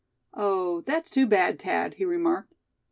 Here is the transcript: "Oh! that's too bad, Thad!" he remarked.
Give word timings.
"Oh! 0.33 0.81
that's 0.81 1.11
too 1.11 1.27
bad, 1.27 1.59
Thad!" 1.61 1.93
he 1.93 2.05
remarked. 2.05 2.55